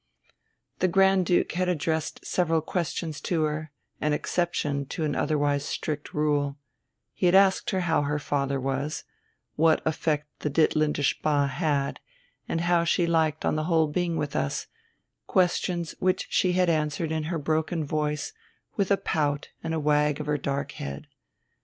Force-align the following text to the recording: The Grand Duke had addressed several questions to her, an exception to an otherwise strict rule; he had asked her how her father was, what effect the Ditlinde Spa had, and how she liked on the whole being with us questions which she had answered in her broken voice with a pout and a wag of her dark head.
The 0.79 0.87
Grand 0.87 1.27
Duke 1.27 1.51
had 1.51 1.69
addressed 1.69 2.25
several 2.25 2.59
questions 2.61 3.21
to 3.21 3.43
her, 3.43 3.71
an 4.01 4.13
exception 4.13 4.87
to 4.87 5.03
an 5.05 5.15
otherwise 5.15 5.63
strict 5.63 6.11
rule; 6.11 6.57
he 7.13 7.27
had 7.27 7.35
asked 7.35 7.69
her 7.69 7.81
how 7.81 8.01
her 8.01 8.17
father 8.17 8.59
was, 8.59 9.03
what 9.57 9.79
effect 9.85 10.25
the 10.39 10.49
Ditlinde 10.49 11.05
Spa 11.05 11.45
had, 11.45 11.99
and 12.49 12.61
how 12.61 12.83
she 12.83 13.05
liked 13.05 13.45
on 13.45 13.55
the 13.55 13.65
whole 13.65 13.85
being 13.89 14.17
with 14.17 14.35
us 14.35 14.65
questions 15.27 15.93
which 15.99 16.25
she 16.31 16.53
had 16.53 16.67
answered 16.67 17.11
in 17.11 17.25
her 17.25 17.37
broken 17.37 17.85
voice 17.85 18.33
with 18.75 18.89
a 18.89 18.97
pout 18.97 19.49
and 19.63 19.75
a 19.75 19.79
wag 19.79 20.19
of 20.19 20.25
her 20.25 20.39
dark 20.39 20.71
head. 20.71 21.05